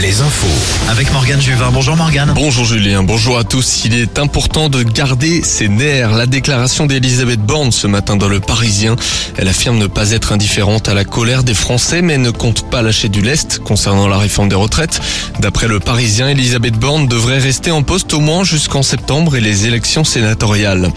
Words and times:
Les 0.00 0.22
infos. 0.22 0.46
Avec 0.88 1.12
Morgane 1.12 1.40
Juvin. 1.42 1.70
Bonjour 1.70 1.94
Morgane. 1.94 2.32
Bonjour 2.34 2.64
Julien, 2.64 3.02
bonjour 3.02 3.36
à 3.36 3.44
tous. 3.44 3.82
Il 3.84 3.94
est 3.94 4.18
important 4.18 4.70
de 4.70 4.82
garder 4.82 5.42
ses 5.42 5.68
nerfs. 5.68 6.12
La 6.12 6.24
déclaration 6.24 6.86
d'Elisabeth 6.86 7.40
Borne 7.40 7.70
ce 7.70 7.86
matin 7.86 8.16
dans 8.16 8.28
le 8.28 8.40
Parisien. 8.40 8.96
Elle 9.36 9.48
affirme 9.48 9.76
ne 9.76 9.88
pas 9.88 10.12
être 10.12 10.32
indifférente 10.32 10.88
à 10.88 10.94
la 10.94 11.04
colère 11.04 11.44
des 11.44 11.52
Français, 11.52 12.00
mais 12.00 12.16
ne 12.16 12.30
compte 12.30 12.70
pas 12.70 12.80
lâcher 12.80 13.10
du 13.10 13.20
lest 13.20 13.58
concernant 13.58 14.08
la 14.08 14.16
réforme 14.16 14.48
des 14.48 14.54
retraites. 14.54 15.02
D'après 15.40 15.68
le 15.68 15.80
Parisien, 15.80 16.28
Elisabeth 16.28 16.78
Borne 16.78 17.06
devrait 17.06 17.38
rester 17.38 17.70
en 17.70 17.82
poste 17.82 18.14
au 18.14 18.20
moins 18.20 18.44
jusqu'en 18.44 18.82
septembre 18.82 19.36
et 19.36 19.42
les 19.42 19.66
élections 19.66 20.04
sénatoriales. 20.04 20.90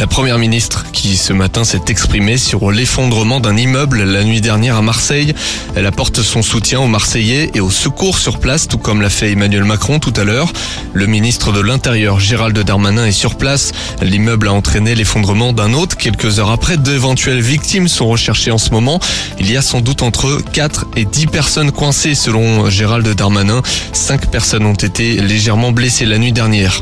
La 0.00 0.08
première 0.08 0.38
ministre 0.38 0.86
qui 0.92 1.16
ce 1.16 1.32
matin 1.32 1.62
s'est 1.62 1.82
exprimée 1.86 2.38
sur 2.38 2.72
l'effondrement 2.72 3.38
d'un 3.38 3.56
immeuble 3.56 4.02
la 4.02 4.24
nuit 4.24 4.40
dernière 4.40 4.74
à 4.74 4.82
Marseille. 4.82 5.32
Elle 5.76 5.86
apporte 5.86 6.22
son 6.22 6.42
soutien 6.42 6.80
aux 6.80 6.88
Marseillais 6.88 7.52
et 7.54 7.60
aux 7.60 7.70
secours 7.70 7.99
sur 8.00 8.38
place, 8.38 8.66
tout 8.66 8.78
comme 8.78 9.02
l'a 9.02 9.10
fait 9.10 9.32
Emmanuel 9.32 9.64
Macron 9.64 9.98
tout 9.98 10.14
à 10.16 10.24
l'heure. 10.24 10.50
Le 10.94 11.04
ministre 11.04 11.52
de 11.52 11.60
l'Intérieur, 11.60 12.18
Gérald 12.18 12.58
Darmanin, 12.58 13.04
est 13.04 13.12
sur 13.12 13.36
place. 13.36 13.72
L'immeuble 14.00 14.48
a 14.48 14.54
entraîné 14.54 14.94
l'effondrement 14.94 15.52
d'un 15.52 15.74
autre. 15.74 15.98
Quelques 15.98 16.38
heures 16.38 16.50
après, 16.50 16.78
d'éventuelles 16.78 17.42
victimes 17.42 17.88
sont 17.88 18.08
recherchées 18.08 18.50
en 18.50 18.58
ce 18.58 18.70
moment. 18.70 19.00
Il 19.38 19.50
y 19.50 19.56
a 19.56 19.62
sans 19.62 19.82
doute 19.82 20.02
entre 20.02 20.40
4 20.52 20.86
et 20.96 21.04
10 21.04 21.26
personnes 21.26 21.72
coincées 21.72 22.14
selon 22.14 22.70
Gérald 22.70 23.06
Darmanin. 23.06 23.60
5 23.92 24.30
personnes 24.30 24.64
ont 24.64 24.72
été 24.72 25.20
légèrement 25.20 25.70
blessées 25.70 26.06
la 26.06 26.16
nuit 26.16 26.32
dernière. 26.32 26.80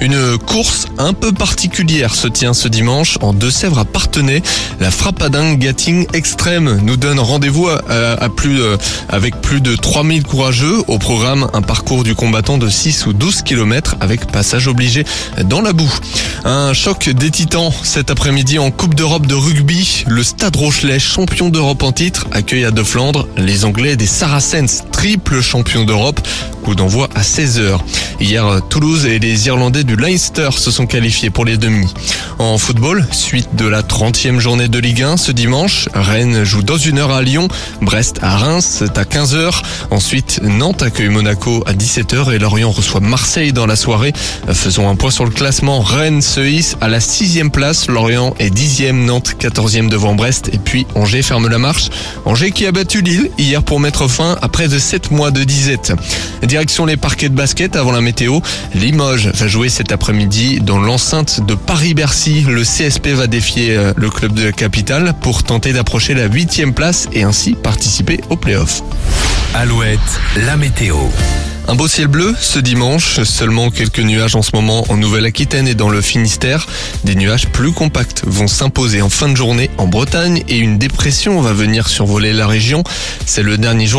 Une 0.00 0.38
course 0.38 0.86
un 0.98 1.12
peu 1.12 1.32
particulière 1.32 2.14
se 2.14 2.28
tient 2.28 2.54
ce 2.54 2.68
dimanche 2.68 3.18
en 3.22 3.34
Deux-Sèvres 3.34 3.80
à 3.80 3.84
Partenay. 3.84 4.40
La 4.78 4.92
frappadingue 4.92 5.58
Gatting 5.58 6.06
Extrême 6.14 6.80
nous 6.84 6.96
donne 6.96 7.18
rendez-vous 7.18 7.68
à, 7.68 7.82
à 7.88 8.28
plus, 8.28 8.62
euh, 8.62 8.76
avec 9.08 9.40
plus 9.40 9.60
de 9.60 9.74
3000 9.74 10.22
courageux. 10.22 10.59
Au 10.88 10.98
programme, 10.98 11.48
un 11.54 11.62
parcours 11.62 12.04
du 12.04 12.14
combattant 12.14 12.58
de 12.58 12.68
6 12.68 13.06
ou 13.06 13.14
12 13.14 13.42
km 13.42 13.96
avec 14.00 14.26
passage 14.26 14.68
obligé 14.68 15.04
dans 15.44 15.62
la 15.62 15.72
boue. 15.72 15.92
Un 16.44 16.74
choc 16.74 17.08
des 17.08 17.30
titans 17.30 17.72
cet 17.82 18.10
après-midi 18.10 18.58
en 18.58 18.70
Coupe 18.70 18.94
d'Europe 18.94 19.26
de 19.26 19.34
rugby. 19.34 20.04
Le 20.06 20.22
Stade 20.22 20.56
Rochelet, 20.56 20.98
champion 20.98 21.48
d'Europe 21.48 21.82
en 21.82 21.92
titre, 21.92 22.26
accueille 22.32 22.66
à 22.66 22.72
De 22.72 22.82
Flandre 22.82 23.26
les 23.38 23.64
Anglais 23.64 23.96
des 23.96 24.06
Saracens, 24.06 24.82
triple 24.92 25.40
champion 25.40 25.84
d'Europe. 25.84 26.20
Coup 26.70 26.76
d'envoi 26.76 27.08
à 27.16 27.22
16h. 27.22 27.80
Hier, 28.20 28.60
Toulouse 28.68 29.04
et 29.04 29.18
les 29.18 29.48
Irlandais 29.48 29.82
du 29.82 29.96
Leinster 29.96 30.50
se 30.52 30.70
sont 30.70 30.86
qualifiés 30.86 31.30
pour 31.30 31.44
les 31.44 31.56
demi. 31.56 31.92
En 32.38 32.58
football, 32.58 33.04
suite 33.10 33.56
de 33.56 33.66
la 33.66 33.82
30e 33.82 34.38
journée 34.38 34.68
de 34.68 34.78
Ligue 34.78 35.02
1 35.02 35.16
ce 35.16 35.32
dimanche, 35.32 35.88
Rennes 35.94 36.44
joue 36.44 36.62
dans 36.62 36.76
une 36.76 36.98
heure 36.98 37.10
à 37.10 37.22
Lyon, 37.22 37.48
Brest 37.82 38.20
à 38.22 38.36
Reims, 38.36 38.84
à 38.94 39.02
15h. 39.02 39.62
Ensuite, 39.90 40.40
Nantes 40.44 40.82
accueille 40.82 41.08
Monaco 41.08 41.64
à 41.66 41.72
17h 41.72 42.32
et 42.32 42.38
Lorient 42.38 42.70
reçoit 42.70 43.00
Marseille 43.00 43.52
dans 43.52 43.66
la 43.66 43.74
soirée. 43.74 44.12
Faisons 44.52 44.88
un 44.88 44.94
point 44.94 45.10
sur 45.10 45.24
le 45.24 45.32
classement. 45.32 45.80
Rennes 45.80 46.22
se 46.22 46.40
hisse 46.40 46.76
à 46.80 46.88
la 46.88 47.00
6 47.00 47.50
place, 47.52 47.88
Lorient 47.88 48.34
est 48.38 48.54
10e, 48.54 48.92
Nantes 48.92 49.34
14e 49.40 49.88
devant 49.88 50.14
Brest 50.14 50.50
et 50.52 50.58
puis 50.58 50.86
Angers 50.94 51.22
ferme 51.22 51.48
la 51.48 51.58
marche. 51.58 51.88
Angers 52.24 52.52
qui 52.52 52.64
a 52.66 52.72
battu 52.72 53.02
Lille 53.02 53.30
hier 53.38 53.62
pour 53.64 53.80
mettre 53.80 54.08
fin 54.08 54.38
à 54.40 54.48
près 54.48 54.68
de 54.68 54.78
7 54.78 55.10
mois 55.10 55.32
de 55.32 55.42
disette. 55.42 55.92
Direction 56.60 56.84
les 56.84 56.98
parquets 56.98 57.30
de 57.30 57.34
basket 57.34 57.74
avant 57.74 57.90
la 57.90 58.02
météo. 58.02 58.40
Limoges 58.74 59.28
va 59.28 59.48
jouer 59.48 59.70
cet 59.70 59.92
après-midi 59.92 60.60
dans 60.60 60.78
l'enceinte 60.78 61.40
de 61.46 61.54
Paris-Bercy. 61.54 62.44
Le 62.46 62.64
CSP 62.64 63.14
va 63.14 63.26
défier 63.28 63.74
euh, 63.74 63.94
le 63.96 64.10
club 64.10 64.34
de 64.34 64.44
la 64.44 64.52
capitale 64.52 65.14
pour 65.22 65.42
tenter 65.42 65.72
d'approcher 65.72 66.12
la 66.12 66.26
huitième 66.26 66.74
place 66.74 67.08
et 67.14 67.22
ainsi 67.22 67.54
participer 67.54 68.20
aux 68.28 68.36
playoffs. 68.36 68.82
Alouette, 69.54 70.20
la 70.44 70.58
météo. 70.58 70.96
Un 71.70 71.76
beau 71.76 71.86
ciel 71.86 72.08
bleu 72.08 72.34
ce 72.40 72.58
dimanche, 72.58 73.22
seulement 73.22 73.70
quelques 73.70 74.00
nuages 74.00 74.34
en 74.34 74.42
ce 74.42 74.50
moment 74.54 74.84
en 74.88 74.96
Nouvelle-Aquitaine 74.96 75.68
et 75.68 75.74
dans 75.74 75.88
le 75.88 76.00
Finistère. 76.00 76.66
Des 77.04 77.14
nuages 77.14 77.46
plus 77.46 77.70
compacts 77.70 78.22
vont 78.26 78.48
s'imposer 78.48 79.02
en 79.02 79.08
fin 79.08 79.28
de 79.28 79.36
journée 79.36 79.70
en 79.78 79.86
Bretagne 79.86 80.42
et 80.48 80.58
une 80.58 80.78
dépression 80.78 81.40
va 81.40 81.52
venir 81.52 81.88
survoler 81.88 82.32
la 82.32 82.48
région. 82.48 82.82
C'est 83.24 83.44
le 83.44 83.56
dernier 83.56 83.86
jour 83.86 83.98